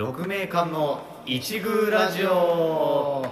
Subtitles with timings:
[0.00, 3.22] 六名館の一宮ラジオ。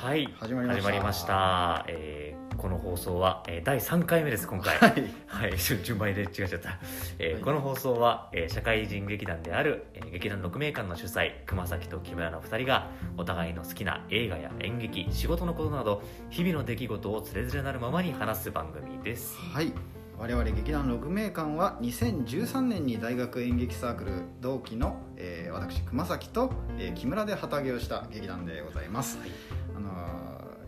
[0.00, 0.26] はい。
[0.40, 1.02] 始まりました。
[1.02, 1.84] ました。
[1.88, 4.78] えーこの放送は、えー第3回目です今回。
[4.78, 5.04] はい。
[5.26, 6.78] はい、 順番で違っちゃった、
[7.18, 7.42] えーはい。
[7.42, 12.86] この放送は、えー社会人劇団である、えー劇団六名館の主催熊崎と木村の2人が
[13.18, 19.38] お互いの好きな映画や演劇仕事のことなど日々の出来事をつれづれなるままに話す番組です。
[19.52, 19.70] はい。
[20.22, 25.11] 我々劇団六名館は2013年に大学演劇サークル同期の、えー
[25.52, 29.18] 私熊崎と、えー木村で旗揚げをした劇団でございます、
[29.76, 29.90] あの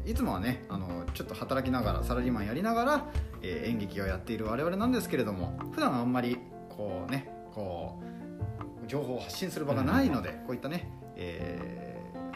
[0.07, 3.07] ーいつもはね、あのーちょっと働きながらサラリーマンやりながら、
[3.43, 6.39] えー演劇をやっている我々なんですけれども普段あんまり
[6.69, 11.85] こうねこう情報を発信する場がないので、こういったね、えー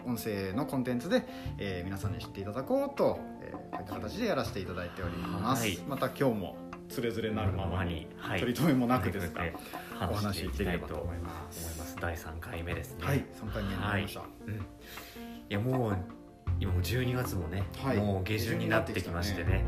[0.09, 1.27] 音声のコンテンツで、
[1.59, 5.79] えー皆さんに知っていただこうと、えーこういった形でやらせていただいております、はい。
[5.87, 6.57] また今日も
[6.89, 8.41] つれづれなるままにはい。
[8.41, 9.55] 取り留めもなくですが、ね
[10.01, 13.07] お話していきたいと話ししていければと思います第3回目ですね。
[13.07, 14.59] はい3回目になりました、うん、い
[15.49, 15.97] やもう
[16.61, 17.99] 今もう12月もね、はい。
[17.99, 19.65] もう下旬になってきましてね。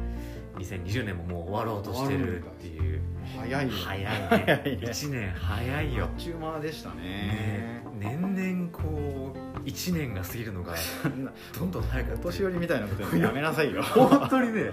[0.59, 3.01] 2020年ももう終わろうとしてるっていう。
[3.37, 4.27] 早いよ早いね。
[4.29, 4.87] 早いね。
[4.87, 6.05] 1年早いよ。
[6.05, 6.97] あっちゅう間でしたね。
[6.97, 7.83] ね。
[8.01, 10.75] 年々こう1年が過ぎるのが
[11.59, 13.83] どんどん早く年寄りみたいなことやめなさいよ。
[13.83, 14.73] 本当にね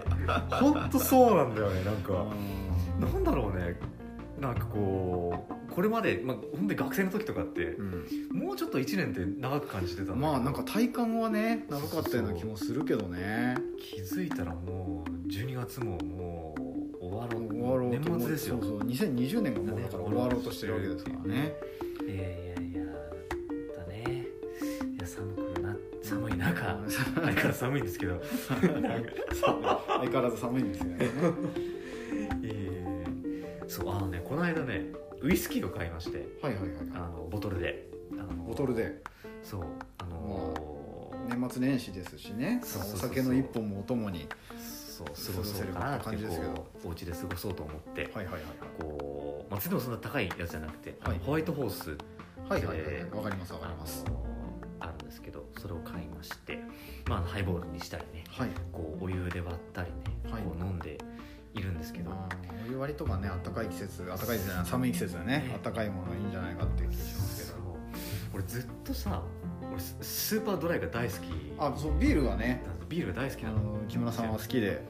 [0.49, 2.13] 本当そうなんだよねなんか。
[2.99, 3.13] うん。
[3.13, 3.79] なんだろうね
[4.39, 8.05] なんかこうこれまで、まあ、本当に学生の時とかってうん。
[8.31, 13.55] もうちょっと1年って長く感じてたまあなんか体感はね長かったような気もするけどね。
[13.79, 16.55] 気づいたらもう12月もも
[17.01, 18.57] う終わろう終わろうと年末ですよ。
[18.61, 18.79] そうそう。
[18.87, 21.53] 2020年がもうだから終わろうとしてるわけですからね。
[22.05, 22.85] いやいやいや
[23.75, 24.27] だね。
[24.97, 26.85] いや寒くな寒い中 う。
[26.85, 28.21] ん相変わらず寒いんですけど。
[28.49, 28.61] 相
[30.01, 30.97] 変わらず寒いんですよね。
[30.99, 31.67] えー
[33.77, 34.85] そうあのねこの間ね
[35.21, 36.71] ウイスキーを買いましてはいはいはい。
[36.95, 37.87] あのボトルで。
[38.13, 39.03] あのボトルで。
[39.43, 39.63] そう
[39.99, 42.59] あの年末年始ですしね。
[42.63, 48.41] そうそうそうお酒の一本もお供にそう過ごそうかなって感じですけどこうお家で過ごそうと思ってはいはいはい。
[48.79, 51.19] こうまあでもそんな高いやつじゃなくて、あのはい。
[51.23, 51.97] ホワイトホース
[52.49, 53.03] はいはいはいはい。
[53.11, 54.03] わかりますわかります。
[54.07, 54.25] あの
[54.79, 56.59] あるんですけどそれを買いまして、
[57.07, 58.49] まあ、ハイボールにしたりねはい。
[58.71, 60.41] こうお湯で割ったりね、はい。
[60.43, 60.97] こう飲んで
[61.53, 62.26] いるんですけど、まあ
[62.67, 65.25] お湯割りとかね暖かい季節暖かいじゃない寒い季節でね。
[65.25, 67.57] ね暖かいものがいいんじゃないかっていう気がしますけど。
[68.33, 69.21] 俺ずっとさ
[69.71, 71.19] 俺ススーパードライが大好き。
[71.57, 72.61] あそうビールはね。
[72.89, 73.61] ビールが大好きあなの。
[73.73, 74.81] の木村さんは好きで。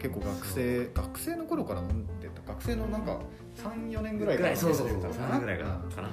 [0.00, 2.40] 結構学生学生の頃から飲んでた。
[2.52, 3.20] 学生のなんか
[3.56, 5.10] 34年ぐらいからそうそうそうそう。
[5.10, 6.10] 飲んでた3年ぐらいかな,、うんかな。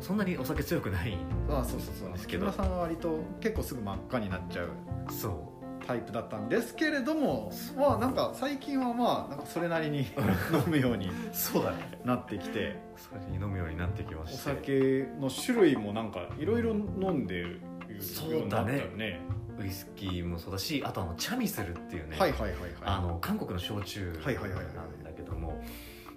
[0.00, 1.16] そんなにお酒強くない
[1.48, 2.12] あそうそうそう。
[2.12, 4.68] ですけど木村さんは割と結構すぐ真っ赤になっちゃう。
[5.10, 5.51] そ
[5.86, 10.00] タイプだったんですけれどもまあなんか最近はまあなんかそれなりに
[10.52, 12.00] 飲むようにうそうだね。
[12.04, 14.38] なってきてそれに飲むようになってきまおして。
[14.38, 17.60] 酒の種類もなんかいろいろ飲んでる
[18.00, 19.20] そうようになだねったよね。
[19.58, 22.60] ウイスキーもそうだしあとあのチャミスルっていうね、はいはいはいはい。
[22.84, 25.01] あの韓国の焼酎なんだはいはいはいはい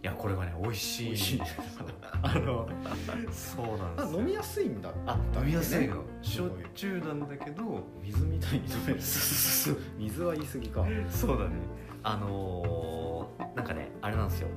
[0.06, 1.06] やこれがね美味しい。
[1.08, 1.42] 美味しい
[2.22, 3.64] あのそうなんですよ。
[3.98, 6.04] あ飲みやすいんだあ飲みやすいの。
[6.22, 9.00] すごい焼酎なんだけど水みたいに飲める。
[9.02, 10.86] 水は言い過ぎか。
[11.10, 11.52] そうだね。
[12.04, 14.48] あのーなんかねあれなんですよ。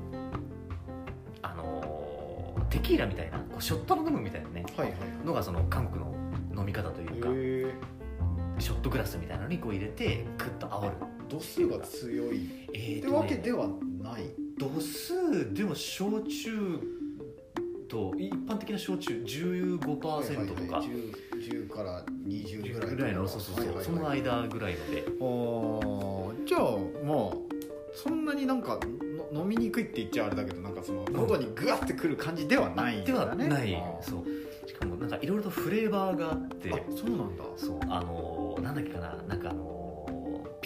[1.42, 6.14] あのーテキーラみたいなこうショットの飲むみたいなねはいはいのがその韓国の
[6.60, 7.72] 飲み方というか、へ
[8.60, 10.96] ショットグラスみたいなのにこう入れてクッと煽る。
[11.28, 12.66] 度数が強い。
[12.74, 13.68] えーってわけでは
[14.02, 14.24] ない
[14.58, 16.78] 度数でも焼酎
[17.88, 20.88] と一般的な焼酎15%とか、はいはいはい。
[21.38, 23.84] 10, 10から20ぐらいぐらいのそうそうそう、はいはいはい。
[23.84, 25.04] その間ぐらいので。
[25.06, 26.62] あーじゃあ
[27.04, 27.36] まあ
[27.94, 28.78] そんなになんか
[29.32, 33.82] の飲みにくいって言っちゃあれだけどなんかその喉にグワッてくる感じではないんでだねはない。
[34.02, 34.24] そう。
[34.68, 36.70] しかもなんかいろいろとフレーバーがあって。
[36.72, 37.44] あそうなんだ。
[37.56, 37.78] そう。
[37.88, 39.16] あのーなんだっけかな。
[39.28, 39.67] なんかあのー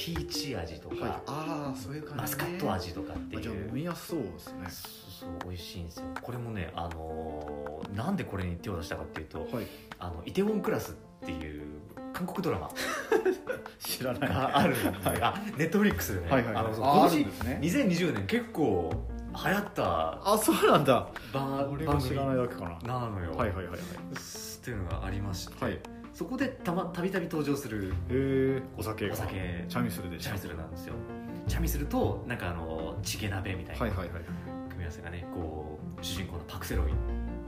[0.02, 1.10] ピーチ味とか、はい。
[1.26, 3.38] ああそういう感じ、ね、マスカット味とかっていう。
[3.38, 4.66] あじゃあ飲みやすそうですね。
[4.68, 6.06] そうそう美味しいんですよ。
[6.21, 9.66] これもねあのーなんでこれに手を出したかっていうとはい。
[10.00, 10.94] あのイテウォンクラスっ
[11.24, 11.62] ていう
[12.12, 12.71] 韓国ドラマ
[13.78, 14.28] 知らない。
[14.28, 16.65] があるんで、あネットフリックスでね、はいはいはい。
[16.65, 17.59] あのああるんですね。
[17.62, 18.91] 2020年結構
[19.44, 21.09] 流行ったあそうなんだ。
[21.32, 22.98] 番俺が知らないだけかな。
[23.00, 23.78] なのよ、はいはいはいはい。
[23.78, 25.78] っていうのがありまして、はい
[26.12, 27.92] そこでたまたびたび登場する
[28.76, 29.64] お酒がお酒。
[29.68, 30.94] チャミスルでしチャたミスルなんですよ。
[31.48, 34.24] チャミスルとなんかあのチゲ鍋みたいなはいはいはい
[34.68, 36.88] 組み合わせがねこう主人公のパク・セロイっ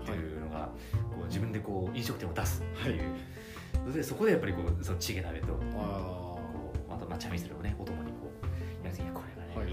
[0.05, 6.40] ていうのが、こう自分でこう飲食店を出すっていう、でそこでやっぱりこうそのチゲ鍋とあこ
[6.90, 9.22] うあとまあチャミスルをねお供にこうやるいやこ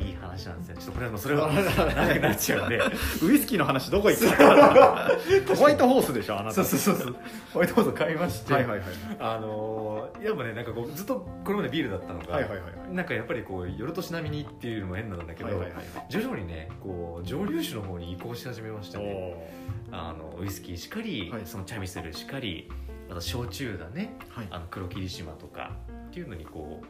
[0.01, 2.79] いい、い話話なんですよちょっとこれはもうそれは 長くなっちゃうんで。
[3.23, 6.55] ウイスキーの話どこ行った ホワイトホースでしょあなた。
[6.55, 7.15] そうそうそうそう。
[7.53, 8.87] ホワイトホースを買いまして、はいはいはい。
[9.19, 12.93] あのーやっぱねなんかこうずっとこれまでビールだったのが、はいはいはいはい。
[12.93, 19.51] なんかやっぱりこう夜年並みにっていうのも変なんだけど、はいはいはい徐々にねこう蒸留酒の方に移行し始めましたね。
[19.91, 21.41] あのウイスキーしかり、はい。
[21.45, 22.69] そのチャミスルしかり
[23.09, 24.15] あと焼酎だね。
[24.29, 24.47] はい。
[24.49, 25.71] あの黒霧島とか
[26.07, 26.81] っていうのにこ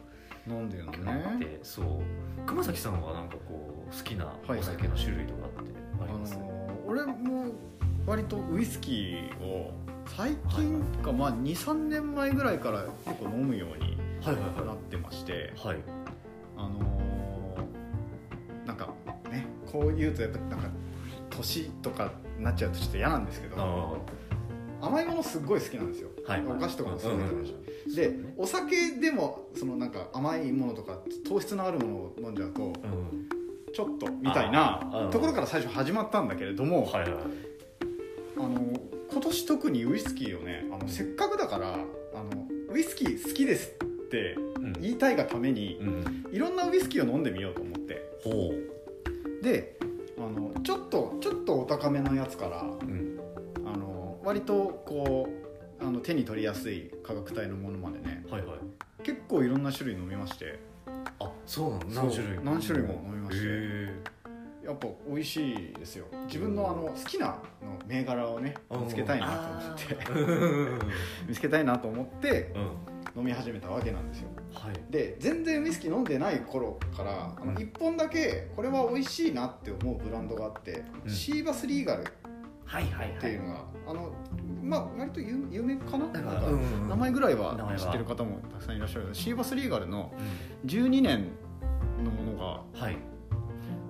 [0.48, 1.86] 飲んでるのねそう。
[2.46, 5.70] 熊崎さんはなんかこう好きなはいお酒の種類とかって
[6.02, 6.52] あります、あのー
[6.88, 7.46] 俺も
[8.06, 9.72] 割とウイスキーを
[10.06, 15.74] 最近か、まあ23年前ぐらいから結構飲むようにはいはいなってましてはい。
[15.76, 15.84] はい
[16.56, 18.88] あのーなんか
[19.30, 20.68] ねこう言うとやっぱなんか
[21.30, 23.94] 年とかになっちゃうとちょっと嫌なんですけどあ
[24.82, 26.42] 甘いものすっごい好きなんですよ、はい。
[26.44, 28.34] お菓子とかもすごい食べるし、ーで、そうね。
[28.36, 32.72] お酒でもそのなんか甘いものとか糖質のあるものを飲んじゃうとうん。
[33.72, 37.22] ちょっとみたいなところから最初始まったんだけれども、はいはいはい。
[38.36, 38.78] あの
[39.10, 41.76] 今年特にウイスキーをねあのせっかくだからあ
[42.34, 44.72] のウイスキー好きですってうん。
[44.80, 48.02] 言いたいがためにうんいろんなウイスキーを飲んでみようと思って。
[48.24, 48.52] ほ
[49.42, 49.78] で
[50.18, 53.11] あのちょっとちょっとお高めのやつからううん
[54.24, 55.28] 割とこ
[55.80, 58.24] うあの手に取りやすい価格帯のものまでね。
[58.30, 58.58] はいはい。
[59.02, 60.58] 結構いろんな種類飲みまして。
[61.18, 63.46] あそうなの何種類何種類も飲みまして。
[63.46, 64.22] へ
[64.64, 66.06] やっぱ美味しいですよ。
[66.26, 70.86] 自分のあの好きなの銘柄をねー見つけたいなと思って。
[71.26, 72.92] 見つけたいなと思ってうん。
[73.14, 74.28] 飲み始めたわけなんですよ。
[74.54, 74.74] はい。
[74.88, 77.56] で全然ウイスキー飲んでない頃からあのうん。
[77.56, 81.10] 1本だけこれは美味しいなって思うブランドがあって、うん。
[81.10, 82.04] シーバスリーガルっ
[82.72, 83.18] はいはいはい。
[83.20, 84.12] ていうのが、あの
[84.62, 86.88] まあ割と有有名かななんかなんかうん。
[86.88, 89.10] 名前ぐらいは知ってる方もたくさんいらっしゃる。
[89.12, 90.14] シーバスリーガルの
[90.64, 90.70] うん。
[90.70, 91.28] 12年
[92.02, 92.96] のものがはい。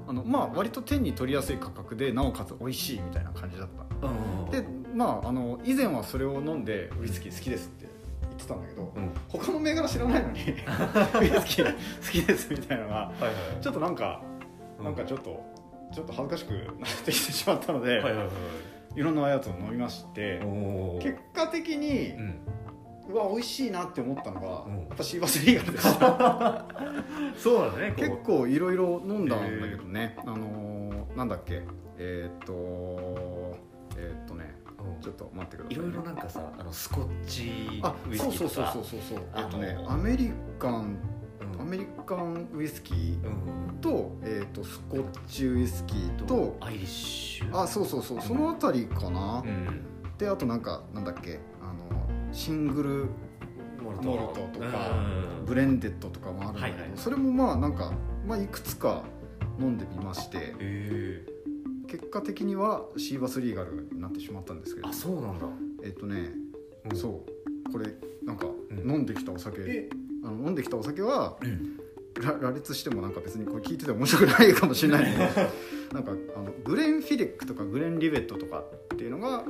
[0.09, 4.07] あのまあ割と手に取りやすい価格でなおかつ美味しいみたいな感じだった。
[4.09, 7.87] うんでまああの以前はそれを飲んでウイスキー好きですって
[8.23, 9.11] 言ってたんだけど、うん。
[9.29, 13.33] 他の銘柄知らないのに ウイスキー好きですみたいなのがはいはい。
[13.61, 14.23] ちょっとなんか、
[14.83, 15.41] なんかちょっと
[15.95, 16.51] ちょっと恥ずかしく
[16.81, 18.29] なってきてしまったので、いはいはいはい
[19.01, 20.41] ろんなやつを飲みまして
[21.01, 22.15] 結果的に
[23.09, 24.79] う、わ美味しいなって思ったのが、うん。
[24.89, 26.67] やっぱシーバスリーガルでした。
[27.37, 30.17] そうだね結構いろいろ飲んだんだけどね。
[30.25, 31.63] あのーなんだっけ？
[31.99, 33.59] えーっと
[33.99, 34.55] えーっとね
[35.01, 38.73] ちょっと待ってください、ね、いろいろなんかさあのスコッチあウイスそうそうキーとか。
[38.73, 40.97] そうそうそうそうえあのっとねアメリカン
[41.73, 47.59] メリカンウイスキーうんと,、えーっとスコッチウイスキーとアイリッシュ。
[47.59, 49.83] あそうそうそうそのあたりかな、うん。
[50.19, 53.07] であとなんかなんだっけあのシングル
[53.83, 54.91] モモルトとか
[55.39, 55.47] うん。
[55.47, 57.91] ブレンデッドとかもあるんだけど、それもまあなんか、
[58.27, 59.03] まあ、いくつか
[59.59, 61.27] 飲んでみましてへ
[61.89, 65.47] 結果的にはシーバスリーガルになってしまったんですけえどあそうなんだ。
[65.85, 66.33] えっとね、
[66.91, 66.97] うん。
[66.97, 67.87] そうこれ
[68.27, 68.91] なんかうん。
[68.91, 69.89] 飲んできたお酒、え
[70.25, 71.79] あの飲んできたお酒はうん。
[72.21, 75.25] ら羅列してもなんか別にこれ聞いてて面白くないかもしれないけど
[75.95, 78.65] なんかあのグレン・フィデックとかグレン・リベットとか
[78.95, 79.45] っていうのが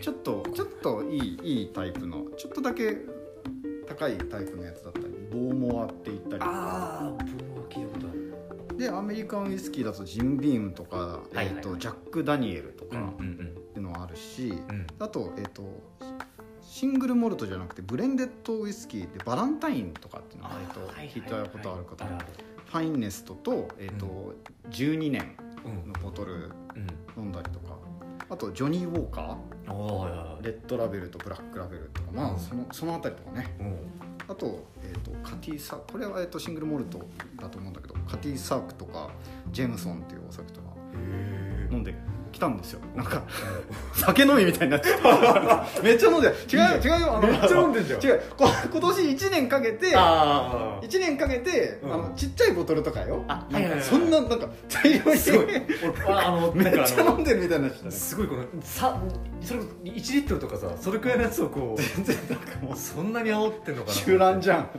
[0.00, 2.96] ちょっとちょっといいいいタイプのちょっとだけ
[3.86, 6.46] 高いタイプのやつだったりボーモアって言ったりとか。
[6.46, 8.78] ああ僕は聞いたことある。
[8.78, 14.86] でアメリカンウイスキーだとジムビームとか、えー、とジャック・ダニエルとかっうんていうのはあるし、うん。
[14.98, 15.62] あと,、えー、と
[16.66, 20.80] シングルモルトじゃなくてブレンデッドウイスキーでバランタインとかっていうのが割と
[21.18, 24.34] 聞いたことある方ファインネストと,、えーと
[24.70, 26.50] 12年うんのボトル
[27.14, 27.22] うん。
[27.22, 27.76] 飲んだりとか
[28.28, 30.42] あとジョニー・ウォーカー。
[30.42, 32.36] レッドラベルとブラックラベルとかまうん。
[32.36, 33.56] あそのその辺りとかね。
[33.60, 33.76] うん。
[34.28, 37.06] あと,、えー、とカティサこれは、えー、とシングルモルト
[37.40, 39.10] だと思うんだけどカティサークとか
[39.52, 41.94] ジェームソンっていうお酒とかへ飲んで
[42.36, 42.80] きたんですよ。
[42.94, 43.22] なんか
[43.94, 44.88] 酒飲みみたいになって
[45.82, 46.34] めっちゃ飲んでる。
[46.52, 47.16] 違う違うよ。
[47.16, 48.04] あのめっちゃ飲んでんじゃん。
[48.04, 48.22] 違う。
[48.36, 51.92] こ今年1年かけてあ1年かけて、うん。
[51.94, 53.24] あのちっちゃいボトルとかよ。
[53.28, 53.46] あ
[53.80, 55.16] そんななんか大量に。
[55.18, 55.46] すごい。
[56.54, 59.00] めっちゃ飲んでるみたいになすごいこのさ
[59.42, 63.94] それこそ1リットルとかさそれくらいのやつをこう全然なんかもうそんなに煽ってんのかな？
[63.94, 64.70] 集団じゃん。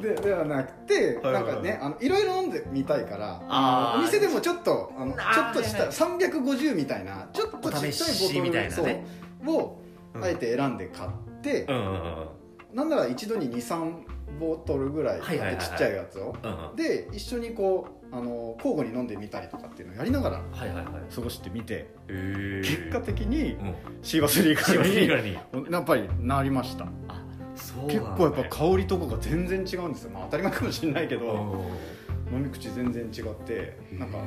[0.00, 5.92] でではなくてはいはいなんかねあのいろいろ飲んでみたいからお店でもちょっとあのちょっとしたは
[6.40, 9.06] いはい350みたいなちょっとちっちゃいボトルたいなね。
[9.46, 9.78] を
[10.14, 10.24] うん。
[10.24, 11.10] あえて選んで買っ
[11.42, 12.26] てうんうんうん。
[12.74, 13.94] なんなら一度に23
[14.38, 15.64] ボトルぐらいはいはいはいはい。
[15.64, 16.36] ちっちゃいやつを。
[16.42, 16.76] うんうん。
[16.76, 21.14] で一緒にこうあの交互に飲んでみたりとかっていうのをやりながらはいはいはい。
[21.14, 23.74] 過ごしてみてへえ結果的にうん。
[24.02, 25.34] シーバスリーガガルに。
[25.70, 26.86] やっぱりなりました。
[27.08, 27.20] あ
[27.60, 34.18] そう結構やっぱ香りとかが全然違うんですよ、まあ、当たり前かもしれないけどうん飲み口全然違ってなんか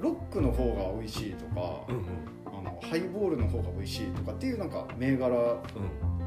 [0.00, 2.04] ロックの方が美味しいとかうんうん。
[2.46, 5.60] あのハイボールの方が美味しいとかっていうなんか銘柄うん。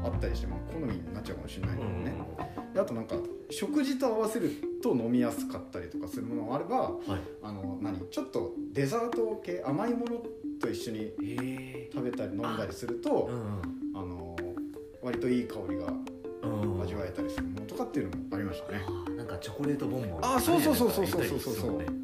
[0.04, 3.16] あったりして、まあ、好みになっちゃうかもしれないんだうんうんけどね、であとなんか
[3.48, 4.50] 食事と合わせる
[4.82, 7.20] と飲みやすかったりとかするものもあればはい。
[7.42, 7.98] あの何？
[8.10, 10.22] ちょっとデザート系甘いもの
[10.60, 11.10] と一緒に
[11.90, 13.62] 食べたり飲んだりするうとん。
[13.96, 14.36] あの
[15.02, 15.86] 割といい香りが
[16.82, 18.82] 味わえたりするものとかっていうのもありましたね。
[19.16, 22.03] なんかチョコレートボンボンあーそうそうそうそうそうそうそうなんか言ったりするもんね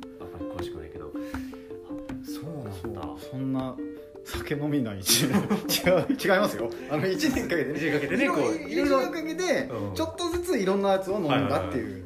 [4.50, 5.38] 酒飲みない一年。
[5.87, 6.71] 違う違いますよ。
[6.90, 12.04] あの1年かけて一年かけてねいろこういろいろかけてうんちょっとずついろんなやつを飲んだっていう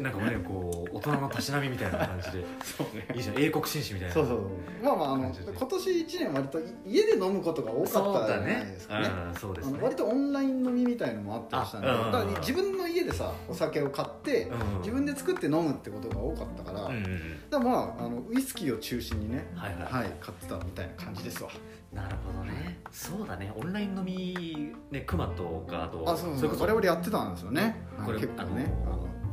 [0.00, 0.71] なんかねこう大
[1.10, 2.44] 人のたしなみみたいな感じで。
[2.64, 3.06] そうね。
[3.14, 3.38] いいじゃん。
[3.38, 4.40] 英国紳士みたいなそうそう
[4.82, 9.08] まあまああの今年1年割と家で飲むことが多かったじゃないねですかね。
[9.08, 9.74] うんそうですね。
[9.74, 14.78] あの割とオンライン飲みみたいのもあったりしたんであうんだから自分の家でさお酒を買ってうん。
[14.78, 17.50] 自分で作って飲むってことが多かったから、うんうんうん。
[17.50, 19.92] だからまああのウイスキーを中心にねはいはい。
[19.92, 21.50] はい買ってたみたいな感じですわ。
[21.92, 22.78] なるほどね。
[22.90, 23.52] そうだね。
[23.54, 27.76] オンライン飲みねクマとかあとあそうそうそ我々やってたんですよね。
[28.04, 28.72] これはい結構ね。
[28.86, 28.91] あの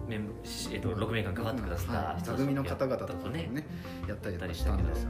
[0.10, 0.30] メン
[0.72, 3.66] えっと6名間関わってくださったはい人座組の方々とかとねね
[4.08, 5.10] やったりしたんですよ、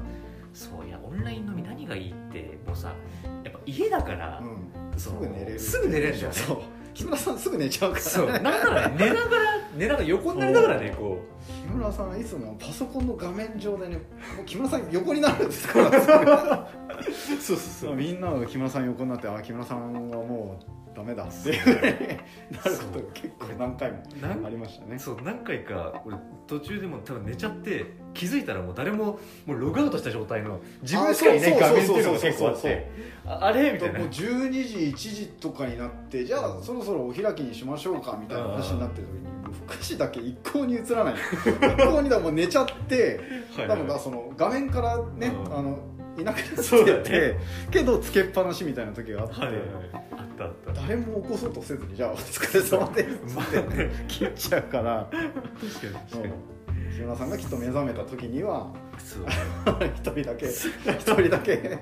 [0.53, 2.93] そういやオンライン飲み何がいいってもうさ
[3.43, 5.59] やっぱ家だから、うん、すそうぐ寝れる。
[5.59, 6.61] すぐ寝れるんだよねそう。
[6.93, 15.89] 木村さんすぐ寝ちゃうからそうなんならね寝ながら寝ながら横になりながらねこ木村さんはいつもパソコンの画面上でねもう木村さん横になるんですから。
[16.99, 17.95] うそうそう。
[17.95, 21.75] みんなが木村さん横になってあ木村さんはもうダメだってい う。
[21.75, 21.99] なるこ
[22.93, 23.97] とが結構何回も
[24.45, 24.97] ありましたね。
[24.99, 26.17] そう何回か俺
[26.47, 32.87] 途中でも多分寝ちゃって気づいたらもう誰ももうログアウトした状態の自分しかいない画面っていうのが結構あって
[33.25, 33.71] ああれ？
[33.73, 33.99] みたいな。
[33.99, 43.19] もう12時1時とかになってじゃあそろそろお開きにしましょうかみたいな話になってる時にもう福祉だけ一向に映らない一向にだもう寝ちゃって
[43.55, 45.79] はい多分だその画面からねうんあの
[46.19, 47.35] いなくなってねて
[47.71, 49.65] けどつけっぱなしみたいな時があって、はいはいはい。
[49.93, 50.81] あったあった。
[50.81, 54.05] 誰も起こそうとせずにじゃあお疲れ様ですまあってね。
[54.07, 55.09] 切っちゃうから。
[55.09, 56.23] 確かにそう
[56.95, 60.59] 木村さんがきっと目覚めた時には 一人だけ一
[60.99, 61.79] 人だけ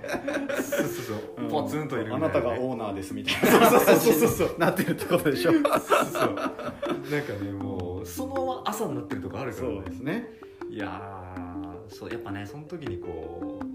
[0.55, 0.87] そうそう
[1.39, 1.49] そう。
[1.49, 2.15] ポツンといるね。
[2.15, 3.69] あなたがオーナーですみたいな。
[3.69, 4.55] そうそうそうそう。
[4.59, 5.51] なってるってことでしょ。
[5.53, 9.75] そうそうなんかねもうそのまま朝になってるとこあるからね。
[9.75, 10.29] そうですね。
[10.69, 13.65] いやーそうやっぱねその時にこう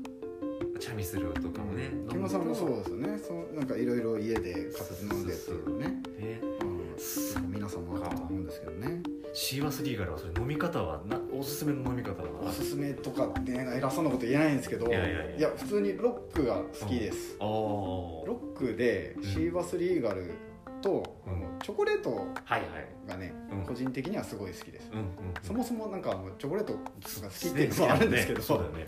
[0.82, 3.16] チャミするとかもね木村さんもそうですよね。
[3.16, 5.86] そうなんかいろいろ家で買って飲んでっていうね。
[5.86, 6.40] ね。
[6.42, 9.00] う皆さんもあったと思うんですけどね。
[9.32, 15.50] シーワスリーガルはそれ飲み方はなおすすめの飲み方はおすすめとかってね偉そうなこと言えないんですけどいやいやいや。
[15.56, 17.36] 普通にロックが好きです。
[17.38, 20.32] ああロックでシーバスリーガル
[20.80, 21.58] と、うん。
[21.62, 23.64] チョコレートはいはいがね、うん。
[23.64, 25.04] 個人的にはすごい好きです、うんうん
[25.42, 26.82] そもそもなんかチョコレートが好
[27.30, 28.86] きっていうのもあるんですけど、そうだよね。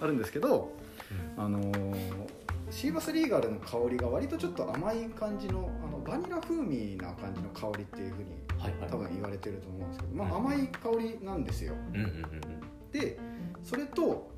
[0.00, 0.89] あるんですけどうん
[1.36, 1.96] あのー
[2.70, 8.26] シーバスリーガルの香りが割とちょっと甘い感じのあのバニラ風味な感じの香りっていうふうに
[8.88, 11.74] 多分言われてると思うんですけど、まうんあ、甘い香りなんですよ。
[12.92, 13.18] で
[13.64, 14.30] それと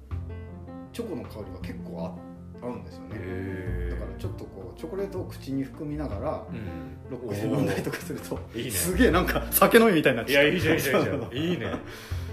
[0.94, 2.16] チョコの香りが結構
[2.62, 3.16] あ合うんですようんね。
[3.18, 8.70] へだからちょっとこうチョコレートを口に含みながらうんロックで飲んだりとかするとね。
[8.70, 10.44] すげえなんか酒飲みみたいになっいちゃう。
[10.46, 11.32] やいいじゃんいいじゃんいいじゃん。
[11.36, 11.66] いい ね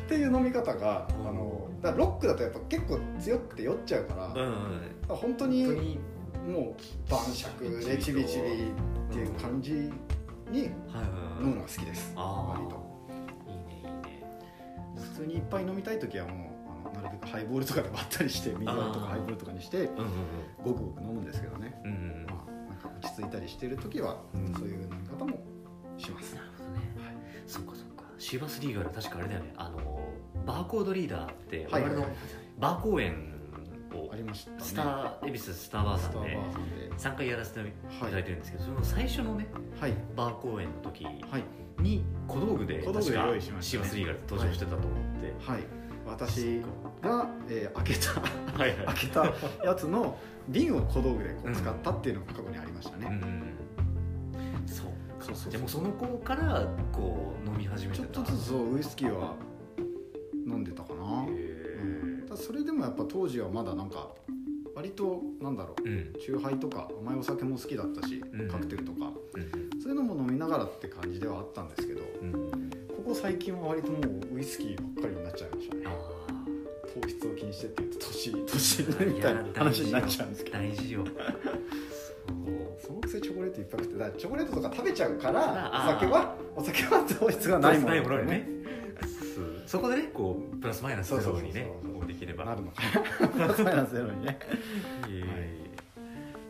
[0.09, 5.99] っていう飲み方があのだロックだとやっぱ結構強くて酔っちゃうから,、うんうん本当に
[6.47, 6.75] も
[7.07, 8.71] う晩酌でちびちびっ
[9.11, 12.13] ていう感じにはいはい飲むはいのが好きです。
[12.15, 12.75] あ割と。
[13.47, 14.23] あいいねいいね。
[14.95, 19.93] 普通にいっぱい飲みたい時はもうあのなるべくハイボールとかで割ったりして水割りとかハイボールとかにしてうんうん
[20.63, 22.25] ごくごく飲むんですけどね、うんうんうん。
[22.27, 24.53] まあ、なんか落ち着いたりしてる時は、うん。
[24.55, 25.37] そういう飲み方も
[25.97, 26.33] します。
[26.35, 26.79] なるほどね。
[27.45, 27.88] そっかそっか
[28.19, 29.53] シーバスリーガル確かあれだよね。
[29.57, 29.99] あの
[30.45, 32.07] バーコードリーダーって我々の
[32.59, 33.33] バー公演
[33.93, 34.57] をありましたね。
[34.59, 36.79] スター恵比寿スターバーさんでスターバーさんで。
[36.99, 37.63] 3回やらせてい
[37.99, 39.47] ただいてるんですけど、その最初のね
[39.79, 39.93] はい。
[40.15, 41.43] バー公演の時はい。
[41.81, 44.89] に小道具で確かシーバスリーガル登場してたと思っ
[45.21, 45.63] て、はい。
[46.05, 46.61] 私
[47.01, 48.19] が、えー開けた
[48.59, 49.33] はい開けた
[49.63, 50.17] やつの
[50.49, 53.53] 瓶を小道具でこう使ったっていうのが過去にありましたね、うん。
[54.65, 55.51] そうかそうそうそう。
[55.51, 58.07] じゃあもうその頃からこう飲み始めてた。
[58.07, 59.35] ちょっとずつそうウイスキーは
[60.47, 62.27] 飲んでたかな、へうん。
[62.27, 64.09] ただそれでもやっぱ当時はまだなんか
[64.75, 65.81] 割となんだろう。
[65.83, 66.19] ーうん。
[66.19, 69.11] チューハイとか甘いお酒も好きだったし、うんカクテルとか。
[69.35, 72.51] うんそういうのも飲みながらって感じではあったんですけどうんうん
[72.89, 80.57] ここ最近は割ともうウイスキーばっかりになっちゃいましたねあ糖質を気にしてって言うと年年ーみたいな話になっちゃうんですけど。
[80.57, 81.05] 大事よ
[82.89, 85.41] そのくせチョコレートいっぱい食ってだチョコレートとか食べちゃうから
[85.72, 88.48] あーお酒はお酒は糖質がないものないものにね。
[89.67, 92.46] そこでねこうプラスマイナスゼロにねこうできれば。
[92.46, 92.81] なるのか
[93.22, 94.39] なプラスマイナスゼロにね。
[95.08, 95.22] いえいえ。
[95.22, 95.25] い。
[95.27, 95.77] え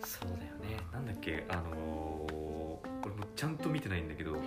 [0.05, 0.81] そうだよね。
[0.93, 4.41] なんだっけあのーこれもちゃんと見てないんだけど、はい。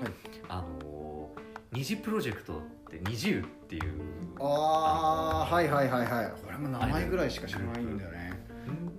[0.48, 3.92] あのー二次プロジェクトって二十っていう。
[4.40, 6.32] ああはいはいはいはい。
[6.48, 8.31] 俺も名前ぐらいしか知らないんだよね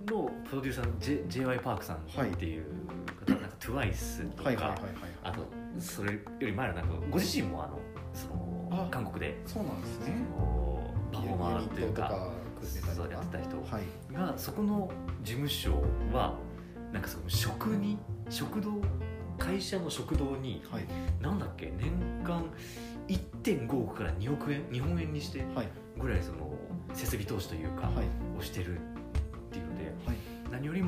[0.06, 1.58] のプロデューサーの J- J.Y.
[1.60, 2.00] パークさんっ
[2.36, 2.64] ていう
[3.26, 4.90] 方、なんか TWICE とか、はいはいはいはい
[5.22, 5.46] あと
[5.78, 7.78] それより前のなんかご自身もあの
[8.12, 12.28] そのあ韓国でそうなんですそねのパフォーマーというか
[12.62, 14.14] そうかやってた人はい。
[14.14, 14.90] がそこの
[15.22, 15.82] 事務所
[16.12, 16.34] は
[16.92, 17.98] なんかその食に
[18.30, 18.70] 食堂
[19.38, 20.84] 会社の食堂にはい。
[21.20, 21.90] なんだっけ年
[22.22, 22.44] 間
[23.08, 25.68] 1.5億から2億円日本円にしてはい。
[25.98, 26.52] ぐらいその
[26.92, 28.38] 設備投資というか、はい。
[28.38, 28.78] をしてる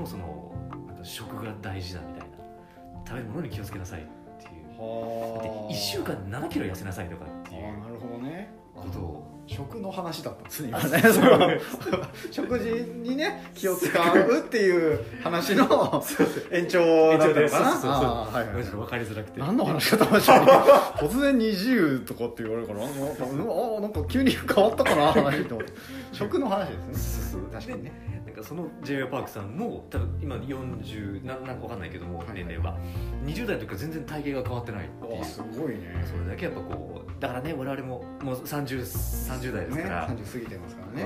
[0.07, 2.37] もそのなんか食が大事だみたいな。
[3.07, 4.05] 食べるものに気をつけなさいっ
[4.41, 4.53] ていう。
[4.53, 8.53] だっては1週間で7キロ痩せなさいとかっていうなるほどね。
[8.75, 9.33] ことを。
[9.49, 11.03] 食の話だったんですねあ今ね。
[11.03, 11.13] そう。
[11.13, 12.69] その食事
[13.09, 16.03] にね気を使うっていう話の
[16.51, 17.61] 延長だったのか
[18.33, 18.43] な？
[18.53, 19.39] 分かりづらくて。
[19.39, 20.45] 何の話かと思っちゃう
[20.99, 25.73] 突然20とかって言われるからなんか急に変わったかな話って思って。
[26.11, 27.43] 食の話ですね。
[27.53, 32.78] 確かにねなんかその j y パークさんも多分今40ななんか分かんないけども、年齢は。
[33.25, 34.85] 20代の時から全然体型が変わってない。
[34.85, 36.05] っていうあすごいね。
[36.05, 41.05] それだけやっぱこうだからね我々ももう 30, 30代ですから、ね30過ぎてますからね。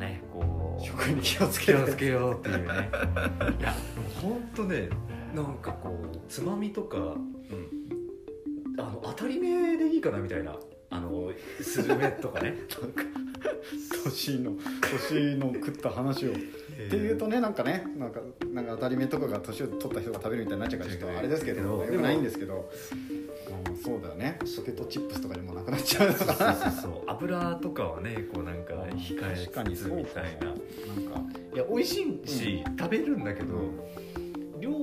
[0.00, 2.64] ねこう食に気をつ気けるをつけようっていうね。
[3.60, 3.72] いや
[4.20, 4.88] 本当ね
[5.36, 6.96] なんかこうつまみとか
[8.78, 10.56] あの当たり前でいいかなみたいな
[10.90, 12.56] あのスルメとかね
[14.04, 14.52] 年の
[14.98, 16.32] 年の食った話を。
[16.32, 16.34] っ
[16.90, 18.20] ていうとねなんかねなんか
[18.52, 22.54] なんか当たり目とかが年を取った人が食べるみたいになっちゃうからちょっとあれですけどよくないんですけど。
[22.54, 22.58] う
[23.18, 23.22] ん
[23.82, 24.38] そうだよね。
[24.56, 26.36] ポテトチップスとかでもなくなっちゃうのそうそう
[26.82, 30.46] そう油とかはねこうなんか控えつつみたいな。
[30.46, 33.54] なんかいや美味しいし、食べるんだけど、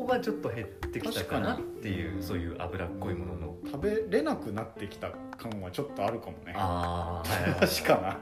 [0.09, 2.23] うん量はちょっと減ってきたかなっていう確かに。
[2.23, 6.53] そういう脂っこいものの、食べれなくなってきた感はちょっとあるかもね。
[6.55, 8.19] ああ確か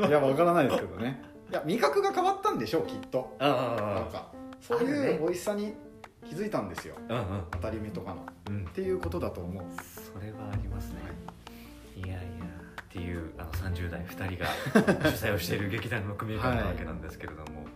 [0.00, 0.08] な。
[0.08, 1.22] いやわからないですけどね。
[1.50, 3.36] いや味覚が変わったんでしょうきっと。
[3.38, 5.74] なんあかそういう美味しさに
[6.28, 6.96] 気づいたんですよ。
[7.08, 7.44] あうんうん。
[7.52, 8.22] 当たり目とかの。
[8.22, 8.64] っうん。
[8.68, 9.64] ていうことだと思う。
[9.80, 11.00] それはありますね、
[11.96, 12.20] い、やいや。
[12.82, 14.48] っていうあの30代2人が
[15.10, 17.44] 主催をしている劇団の組合館なわけなんですけれども。
[17.44, 17.66] はい、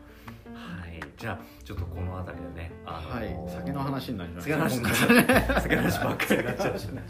[1.18, 3.52] じゃあちょっとこの辺りでね、あのはい。
[3.52, 6.36] 酒の話になりまし酒の話になっちゃう酒の話ばっかり。
[6.38, 7.02] になっちゃうしね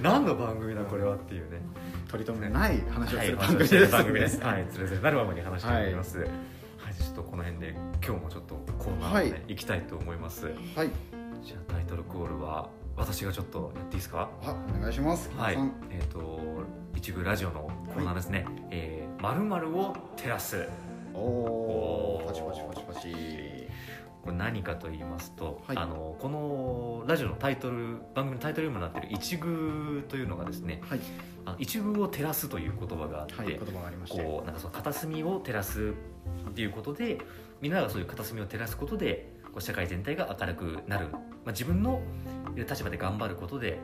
[0.00, 1.60] 何の番組だこれはっていうね。
[2.08, 3.92] 取り留めない話をはい、する番組です。
[3.92, 4.60] 番組です番組です。
[4.60, 6.18] はい、つれづれなるままに話しております。
[6.20, 6.28] はい、
[6.94, 7.70] ちょっとこの辺で
[8.06, 9.42] 今日もちょっとコーナーをね、はい。
[9.48, 9.80] 行きたい。
[9.82, 10.16] と思い。
[10.16, 10.46] ます。
[10.46, 10.54] はい。
[11.42, 13.98] じゃあタイトルコールは私がちょっとやってい。
[13.98, 13.98] い。
[13.98, 14.30] ですか？
[14.44, 14.92] あお願い。
[14.92, 15.58] しますはい。
[15.90, 16.40] えっ、と
[16.94, 18.46] 一部ラジオのコーナーですね。
[18.70, 20.66] えーまるまるを照らす。
[21.20, 23.68] おパチパチパチパチ。
[24.22, 25.76] これ何かと言いますと、はい。
[25.76, 31.00] あのこのラジオのタイトル番組のタイトルにもなっている一遇というのがですね、はい。
[31.46, 33.34] あの一遇を照らすという言葉があって。
[33.34, 34.22] はい言葉がありまして。
[34.22, 35.94] こうなんかその片隅を照らす
[36.48, 37.18] っていうことで
[37.60, 42.02] みんながそういう片隅を照らすことでこう社会全体が明るくなる、まあ、自分の
[42.56, 43.78] 立場で頑張ることで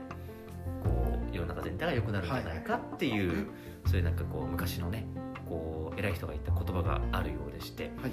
[0.82, 3.48] こう世の中全体が良くなるんじゃないかっていう、
[3.86, 5.06] そういうなんかこう昔のね
[5.48, 8.12] こう偉い人が言った言葉があるようでして、はい。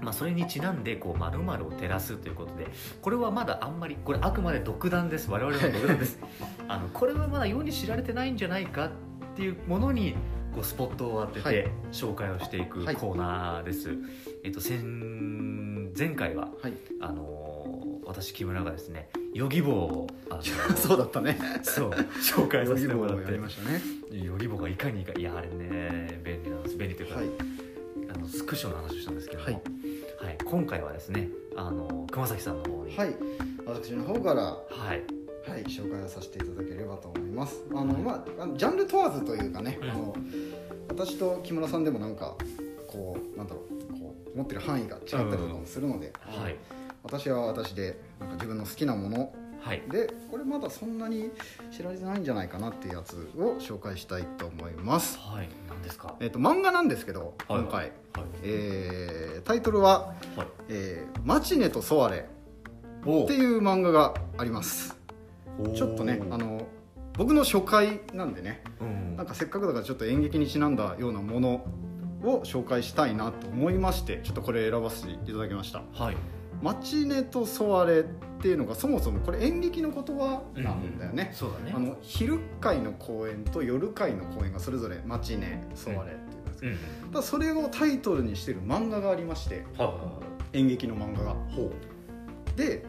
[0.00, 2.66] まあ、それにちなんでこう〇〇を照らすということで
[3.00, 5.30] これはまだあんまりこれあくまで独断です。
[5.30, 6.18] 我々の独断です。
[6.68, 8.90] あのこれはまだ世に知られてないんじゃないかっ
[9.36, 10.14] ていうものに
[10.54, 11.54] こうスポットを当てはい。
[11.54, 12.96] て紹介をしていくはい。
[12.96, 13.90] コーナーです、
[14.44, 14.78] えっと先
[15.98, 16.72] 前回ははい。
[17.00, 17.56] あのー
[18.06, 21.36] 私木村がですねヨギボーをあのー そうだったね。
[21.62, 23.32] そう紹介させてもらって。
[23.32, 23.80] りましたね。
[24.12, 26.20] ヨギボーがいかにいいかいやあれね
[26.76, 27.26] です便利というか、はい。
[28.14, 30.34] あのスクショの話をしたんですけども、ははい。
[30.34, 33.14] い今回はですねあの熊崎さんの方にはい。
[33.66, 34.58] 私の方からは
[34.94, 35.02] い。
[35.48, 37.62] はい、紹介をさせていただければと思います。
[37.70, 40.16] あの、まあ、ジャンル問わずというかね、うんあの
[40.88, 42.36] 私と木村さんでもなんか
[42.88, 43.60] こうなんだろ
[43.90, 46.56] うこう持ってる範囲が違ったりとかもするので、はい。
[47.02, 49.32] 私は私でなんか自分の好きなもの
[49.66, 49.82] はい。
[49.90, 51.30] でこれまだそんなに
[51.70, 55.18] 知られてないんじゃないかなっていうやつを紹介したいと思います。
[55.18, 55.48] はい。
[55.68, 56.14] 何ですか？
[56.20, 57.60] えっ、と漫画なんですけどはい。
[57.62, 57.90] 今回、はい。
[58.44, 62.28] えータイトルははい「えーマチネとソワレ」
[63.06, 64.96] おっていう漫画があります。
[65.74, 66.66] ちょっとねあの
[67.16, 69.16] 僕の初回なんでねうん。
[69.16, 71.66] なんかせっかくだからちょっと演劇にちなんだようなもの
[72.24, 75.82] を紹介したいなと思いましてちょっとこれ選ばせていただきました。
[75.92, 76.16] はい
[76.62, 78.04] 「マチネとソワレ」
[78.36, 81.72] っっていうのがそもそもこれ演劇の言葉なんだよね、そうだね。
[81.74, 86.14] あの昼会の公演と夜会の公演がそれぞれマチネソワレっ
[86.58, 87.12] ていうんですけど、うん。
[87.12, 89.64] ただそれをタイトルにしてる漫画がありまして
[90.52, 91.36] 演劇の漫画が。
[92.56, 92.84] で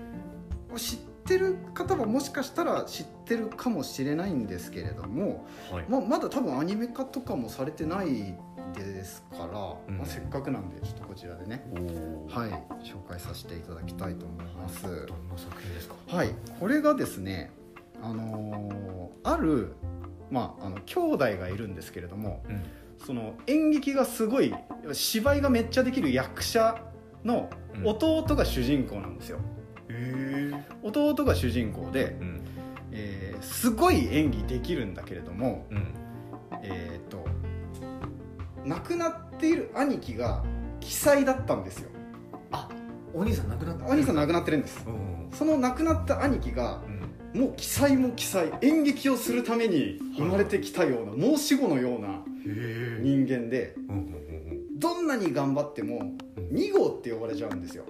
[0.75, 5.85] 知ってる方はもしかしたら知ってるかもしれないんですけれども、うはい。
[5.87, 8.35] まあ、まだ多分アニメ化とかもされてない
[8.83, 9.97] ですから、うん。
[9.97, 11.65] まあ、せっかくなんでちょっとこちらでね、
[12.29, 12.49] はい、
[12.83, 14.83] 紹介させていただきたいと思います。
[14.83, 15.95] どんな作品ですか？
[16.07, 17.51] はい、これがですね、
[18.01, 19.73] あのーある、
[20.31, 22.63] まあ、あの兄弟がいるんですけれどもうん。
[23.05, 24.53] その演劇がすごい
[24.91, 26.81] 芝居がめっちゃできる役者
[27.23, 27.87] のうん。
[27.87, 29.39] 弟が主人公なんですよ。
[29.89, 32.41] へえ弟が主人公で、うん。
[32.91, 35.93] えーすごい演技できるんだけれども、うん。
[36.63, 37.23] えー、と
[38.67, 40.43] 亡くなっている兄貴が
[40.79, 41.89] 奇才だったんですよ。
[42.51, 42.69] あ
[43.13, 43.85] お兄さん亡くなった。
[43.85, 44.85] お兄さん亡くなってるんです。
[44.85, 44.89] う。
[44.91, 46.81] んその亡くなった兄貴が
[47.33, 52.23] うんもう奇才も奇才演劇をするために生まれてきたような申し子のような
[53.01, 55.99] 人間でうんどんなに頑張っても
[56.37, 56.47] うん。
[56.49, 57.85] 2号って呼ばれちゃうんですよ。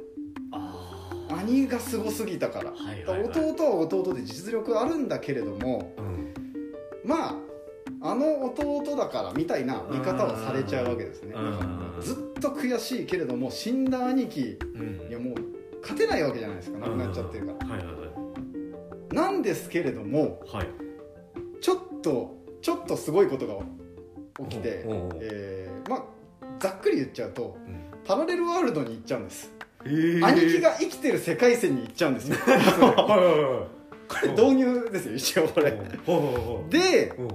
[1.30, 2.72] 兄がすごすぎたから。
[2.72, 3.30] はいはいはい。
[3.30, 6.34] 弟は弟で実力あるんだけれどもうん。
[7.04, 7.36] まあ
[8.02, 11.34] あの弟だからみたいな見方をされちゃうわけですね。
[12.02, 15.08] ずっと悔しいけれども死んだ兄貴うん。
[15.10, 15.36] いやもう
[15.82, 16.80] 勝てないわけじゃないですか。
[16.80, 17.68] 亡くなっちゃってるから。
[17.70, 17.98] はいはい
[19.16, 20.64] なんですけれどもはい。
[20.64, 20.68] はい
[21.60, 23.56] ちょっとちょっとすごいことが
[24.48, 24.84] 起きて
[25.20, 26.04] えーまあ
[26.60, 27.84] ざっくり言っちゃうとうん。
[28.06, 29.52] パラレルワールドに行っちゃうんです。
[29.84, 32.38] 兄貴が生きてる世界線に行っちゃうんですよ。
[32.46, 33.68] はいはいはい
[34.08, 35.72] これ導入ですよ一応これ。
[36.70, 37.24] でう。
[37.24, 37.28] ん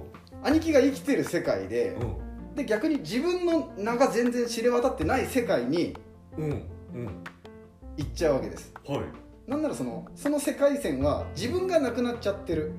[0.42, 2.04] 兄貴が生きてる世界でう
[2.52, 2.54] ん。
[2.54, 5.96] で逆に自分の名が全然知れ渡ってない世界に
[7.96, 8.72] 行っちゃうわけです。
[8.86, 9.00] はい。
[9.46, 12.72] なんならそのその世界線は自分が亡くなっちゃってる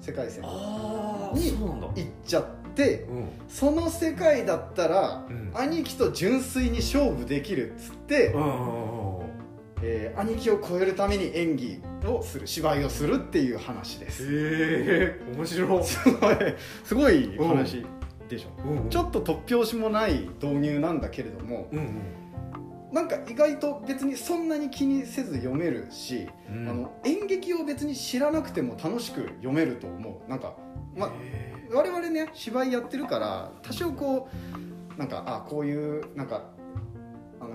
[0.00, 0.48] 世界線に
[1.50, 1.86] そうなんだ。
[1.88, 1.92] っ
[2.24, 3.28] ちゃってうん。
[3.48, 5.50] その世界だったらうん。
[5.54, 8.97] 兄貴と純粋に勝負できるっつって、うん
[9.82, 14.24] えー兄貴を超えるために演技をする芝居をするっていう話です。
[14.24, 15.84] へえ面白い。
[15.84, 16.36] すごい
[16.84, 17.84] すごい話
[18.28, 18.68] でしょ。
[18.68, 18.90] うん。
[18.90, 21.96] ちょっと突拍子もない導入なんだけれどもうん
[22.92, 26.68] なんか意外と別にそんなに気にせず読めるし、うん。
[26.68, 30.30] あの演劇を別に知らなくても楽しく読めると思う。
[30.30, 30.54] なんか、
[30.96, 34.28] ま、へ我々ね芝居やってるから多少こ
[34.96, 36.44] うなんかあこういうなんか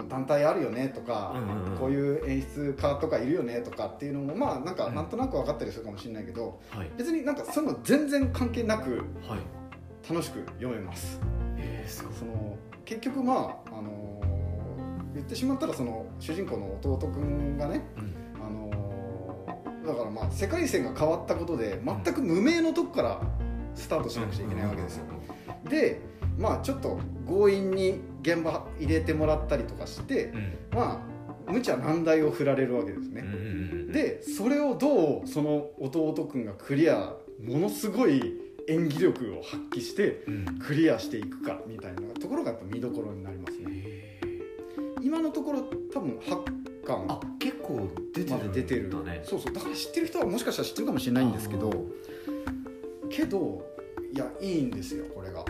[0.07, 1.35] 団体あるよねとか、
[1.79, 6.91] こういう演出家とかいるよねとかっていうのもまあなんかうんなんとなく分かったりするかもしれないけど、えはい。
[6.97, 10.09] 別になんかそういうの全然関係なくはい。
[10.09, 11.19] 楽しく読めます。
[11.57, 18.15] えーすその結局まあ、あのー言ってしまったらその主人公の弟くんがね、うん。
[18.45, 23.21] あのーだからまあ世界線が変わったことで全く無名のとこから
[23.75, 25.05] スタートしなくちゃいけないわけですよ。
[25.69, 26.01] で
[26.37, 30.37] まあちょっと強引に現場入れてもらったりとかしてうん。
[30.37, 31.13] うんまあ
[31.45, 33.21] 無茶難題を振られるわけですね、
[33.91, 40.45] でそれをどうその弟くんがクリアものすごい演技力を発揮してうん。
[40.65, 43.65] クリアしていくかみたいなところがやっぱ見どころになりますね。
[43.69, 44.21] へ
[45.01, 46.43] 今のところ多分8
[46.85, 47.07] 巻。
[47.07, 48.89] ーあ結構出てまる出てる。
[49.23, 49.53] そうそう。
[49.53, 51.71] だから知ってる人はもしかしたら知ってるかもしれないんですけど
[53.09, 53.65] けど
[54.13, 55.43] いやいいんですよこれが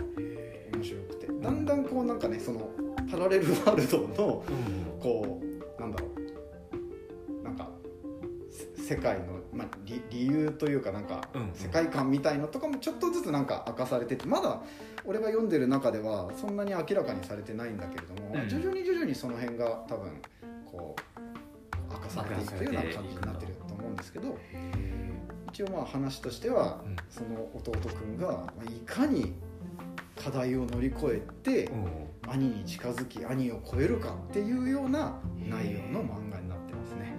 [1.44, 2.70] だんだんこうなんかねその
[3.10, 4.44] パラレルワールドの
[5.00, 5.40] こ
[5.78, 7.42] うなんだろう。
[7.42, 7.68] なんか
[8.76, 14.62] せ世界の、まあ、理理由というかなんか世界観みたいのとかもちょっとずつなんか明かされててまだ
[15.04, 18.48] 俺が読んでる中ではそんなに明らかにされてないんだけれども、うん。
[18.48, 20.22] 徐々に徐々にその辺が多分
[20.64, 24.34] こう明かされていくような感じになってると思うんですけどへ
[25.52, 29.34] 一応まあ話としてはその弟くんがまあいかに
[30.16, 32.04] 課題を乗り越えてうん。
[32.26, 37.14] 兄に近づき兄を超えるかっていうような内容の漫画になってますね。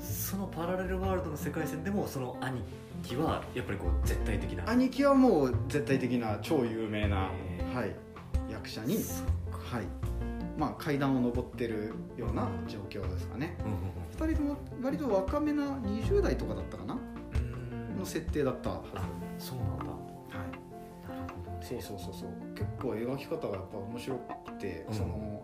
[0.00, 2.62] そのパラレルワールドの世界線でもその兄
[3.04, 7.30] 貴はやっぱりこう絶対的な兄貴はもう絶対的な超有名な、
[7.72, 7.94] はい、
[8.50, 9.84] 役者に、はい。
[10.58, 13.56] まあ、階段を上ってるような状況ですかね。
[13.64, 16.96] うん2人とも割と若めな20代とかだったかな？
[17.98, 19.02] の設定だったはず、あ
[19.38, 19.84] そうなんだ
[21.64, 22.54] そうそうそうそう。
[22.54, 24.94] 結構描き方がやっぱ面白くて、うん。
[24.94, 25.42] その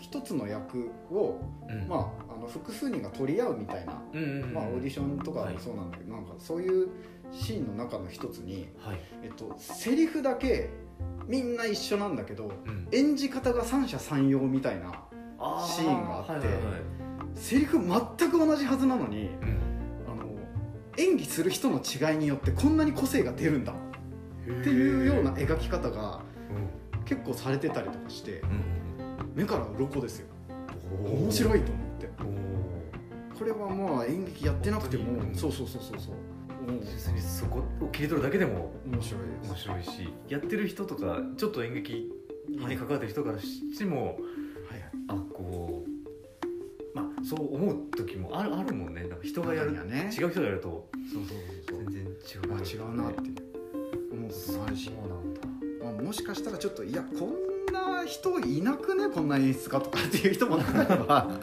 [0.00, 1.88] 一つの役を、うん。
[1.88, 6.88] まあ、あの複数人が取り合うみたいな、まあ、オーディションとかもそうなんだけど、なんかそういう
[7.30, 9.00] シーンの中の一つに、はい。
[9.22, 10.70] えっと、セリフだけ
[11.26, 12.88] みんな一緒なんだけどうん。
[12.92, 15.02] 演じ方が三者三様みたいな
[15.38, 16.82] あシーンがあってはいはいはい。
[17.34, 19.58] セリフ全く同じはずなのにうん。
[20.10, 20.26] あの
[20.96, 23.72] 演技する人の違いによってこんなに個性が出るんだ。
[23.72, 23.76] っ
[24.62, 26.20] ていうような描き方が
[27.04, 30.26] 結構されてたりとかしてうん目から鱗ですよ。
[31.04, 32.08] うん面白いと思って。
[32.20, 36.80] おこれはまあ演劇やってなくてもそうそうそうそうそうもう。
[36.82, 36.84] ー。
[36.84, 39.48] 別にそこを切り取るだけでも面白いです。
[39.48, 42.12] 面白いしやってる人とかちょっと演劇
[42.48, 44.20] に関わってる人からしても、はいはい。
[45.08, 49.02] あこうまあそう思う時もあるあるもんね。
[49.02, 50.10] なんか人がやる、ね。
[50.16, 53.53] 違う人がやるとそうそうそう全然違うあ違うなって
[54.24, 55.34] もあるしそうなん。
[55.34, 55.40] だ
[55.84, 59.08] まあ、もしかしたらちょっといやこんな人いなくね？
[59.08, 61.40] こんな演出家とかっていう人も中には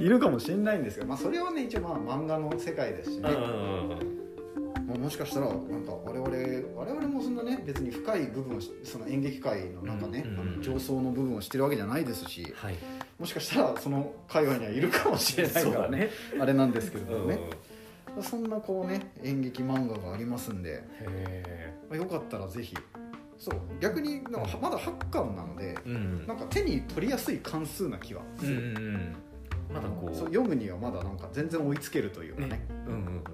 [0.00, 3.22] いるかもしれないんですけど、まあ、それはね一応まあ漫画の世界ですしね、
[4.86, 6.26] まあ、もしかしたらなんか我々
[6.76, 10.54] 我々もそんなね別に深い部分をしその演劇界のなんかね、うんうんうん。
[10.54, 12.76] あの上層の部分を知ってるわけじゃないですしはい。
[13.18, 17.38] もしかしたらその界隈にはいるかもしれないからねあれなんですけれどもね、
[18.20, 22.74] そんなこうね演劇漫画がありますんで、へまあ、よかったらぜひ。
[23.36, 23.54] そう。
[23.80, 26.26] 逆になんかまだ8巻なのでえうん。
[26.26, 29.16] なんか手に取りやすい関数な気は、うんうんうん。
[29.74, 30.14] まだこう。
[30.14, 32.48] そう読むにはまだなんか全然追いつけるというかね。
[32.48, 33.24] ねうんうんうん。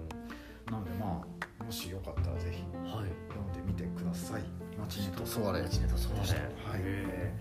[0.73, 1.25] なのでま
[1.61, 3.11] あもしよかったらぜひはい。
[3.29, 4.43] 読んでみてください
[4.79, 6.51] 「マチネとソワレ」マチネとソワレでしたへはい。
[6.83, 7.35] え。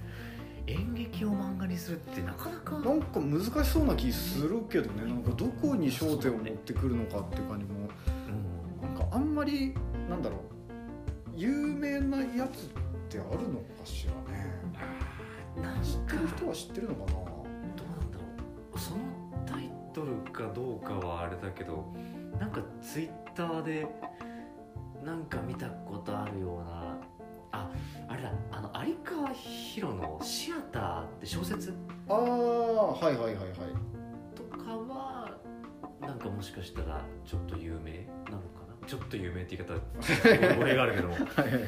[0.67, 2.77] 演劇を漫画にするってなかなか。
[2.77, 5.05] なんか難しそうな気するけどね。
[5.05, 7.89] なんかどこに焦点を持ってくるのかっていう感じも。
[8.81, 8.95] うん。
[8.95, 9.73] なんかあんまり
[10.09, 10.56] なんだろう
[11.37, 12.69] 有名なやつっ
[13.09, 14.47] てあるのかしらね。
[15.83, 17.07] 知ってかる人は知ってるのかな？
[17.07, 18.23] どうなんだろ
[18.73, 18.79] う。
[18.79, 18.97] その
[19.45, 21.93] タイトルかどうかはあれだけど
[22.39, 23.87] なんかツイッターで
[25.05, 26.97] なんか見たことあるような
[27.51, 27.71] あ
[28.07, 31.71] あれだあの有川博の「シアター」って小説？
[32.09, 33.47] ああはいはいはいはい。
[34.35, 35.37] とかは
[36.01, 38.56] なんかもしかしたらちょっと有名なのかな
[38.87, 39.75] ちょっと有名って言い方
[40.55, 41.07] 語弊があるけど。
[41.09, 41.61] もはいはいはい。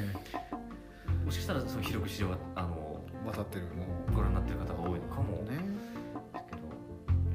[1.25, 5.43] もしかしたらその広く市場はあの渡ってるもご覧になってる方が多いのかも。
[5.43, 5.57] ね。
[6.33, 6.61] だけど、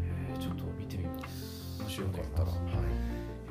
[0.02, 1.82] えーちょっと見てみます。
[1.82, 2.58] もしよかったら、はい、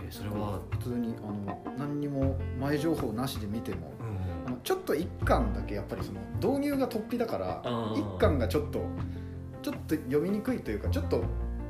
[0.03, 7.61] えーそれは、普通にあの何にも前情報なしで見てもうんあのちょっと一巻だけやっぱりその導入が突飛だから
[7.95, 8.85] 一巻がちょっと
[9.61, 11.25] ちょっと読みにくいというかちょっとこ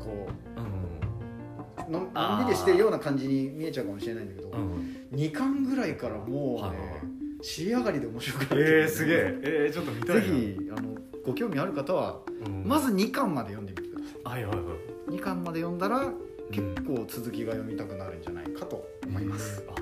[0.08, 0.53] うんう
[1.90, 7.02] のんびりしてるような感じに見えちゃうかもしれないんだけど、うん二巻ぐらいからもうね、
[7.44, 9.18] 上がりで面白くなってえー、すげえ。
[9.44, 10.22] えー、ちょっと見たいな。
[10.22, 12.64] ぜひあのご興味ある方はうん。
[12.66, 14.62] まず2巻まで読んでみてくださはいはいは
[15.12, 15.16] い。
[15.16, 16.16] い2巻まで読んだらうん。
[16.52, 19.78] 結構続きが読みたくなるんじゃないかと思います、あわ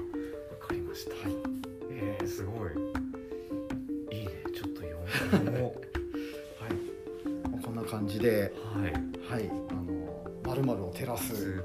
[0.59, 1.11] かりました。
[1.11, 1.35] はい。
[1.91, 2.71] えー、すごい。
[4.17, 4.31] いいね。
[4.53, 5.75] ちょっと読も
[6.59, 7.49] はい。
[7.49, 8.91] まあこんな感じでうはい。
[8.91, 9.49] はい。
[9.69, 11.63] あの〇〇を照らす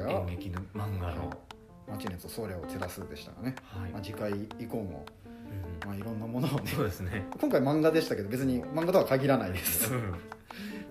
[0.00, 1.32] 今回は演劇の漫画の、
[1.88, 3.90] 「マチネとソーレを照らす」でしたがね、はい。
[3.90, 5.88] まあ、次回以降も、うん。
[5.88, 7.26] まあ、いろんなものをねそうですね。
[7.40, 9.92] 今回漫画でしたけど別に漫画とは限らないです。
[9.92, 10.14] うん。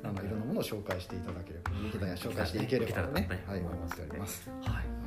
[0.04, 3.46] あのいろんなものを紹介していただければ劇団や紹介していければとねいけたらね。
[3.48, 4.50] はい思います思っております。
[4.62, 4.98] はい。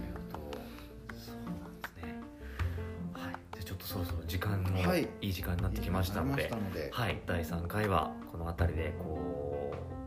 [3.91, 5.09] そろそろ時間もはい。
[5.21, 10.00] いい時間になってきましたので、いい時間になりましたのはい、第三回はこの辺りでこう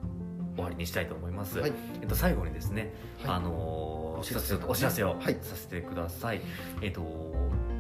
[0.56, 1.60] 終わりにしたいと思います。
[1.60, 1.74] はい。
[2.02, 3.36] えっと最後にですね、はい。
[3.38, 5.38] あのーお知らせ一つお知らせをはい。
[5.42, 6.42] させてください。
[6.82, 7.02] えっと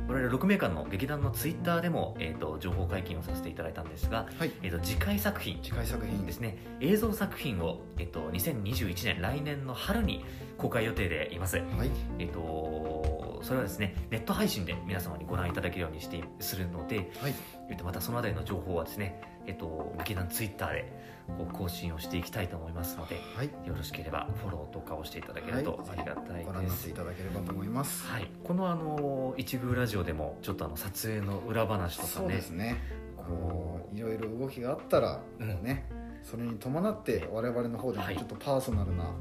[0.05, 4.51] 我々6名間の劇団のツイッターでも、えっと情報解禁をさせていただいたんですが、はい。
[4.61, 6.25] えっと次回作品次回作品。
[6.25, 6.57] ですね。
[6.81, 10.25] 映像作品を、えっと2021年来年の春に
[10.57, 11.57] 公開予定でいます。
[11.57, 11.89] はい。
[12.19, 17.33] えっと、それはですねネット配信で皆様にご覧いただけるようにしてするので、はい。
[17.69, 23.49] えっと、またそのあたりの情報はですね、えっと、劇団ツイッターでこう更新をしていきたいと思いますのではい。
[23.67, 26.77] よろしければフォローとかをしていただけるとありがたいご覧にです。
[26.77, 28.05] なっていただければと思います。
[28.07, 32.77] はい、このあの一宮ラジオでもちょっとあの撮影の裏話とかそうねですね。
[33.17, 35.63] こういろいろ動きがあったらうん。
[35.63, 35.87] ね
[36.23, 38.15] それに伴って我々の方でもはい。
[38.17, 39.11] ちょっとパーソナルな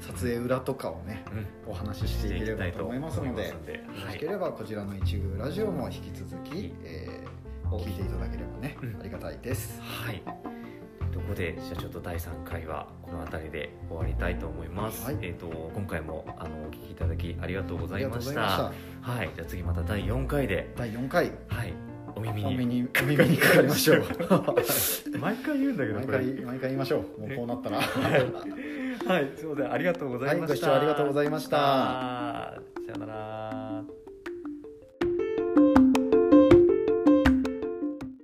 [0.00, 1.24] 撮影裏とかをね
[1.66, 1.70] うん。
[1.70, 3.84] お話ししていければと思いますのでよで。
[4.06, 9.00] ろしければこちらの一宮ラジオも引き続き、えー聞いていただければね、うん。
[9.00, 9.80] ありがたいです。
[9.80, 10.22] はい。
[11.12, 15.04] とここでじゃあちょっと第3回はこの辺りで終わりたいと思います。
[15.04, 18.72] はいえっ、と今回もあのお聞きいただきありがとうございました。
[19.00, 19.30] はい。
[19.34, 21.72] じゃあ次また第4回で第4回はい
[22.14, 24.04] お耳にお耳にかかりましょう
[25.18, 26.06] 毎回言うんだけど毎。
[26.06, 28.20] 回毎回言いましょうもうこうなったらはい。
[29.06, 29.30] はい。
[29.36, 30.46] すみませんありがとうございました。
[30.46, 33.61] はいご視聴ありがとうございましたさようなら。